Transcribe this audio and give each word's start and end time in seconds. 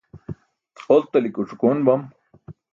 oltalik 0.95 1.35
oc̣ukoon 1.41 1.77
bam 1.85 2.01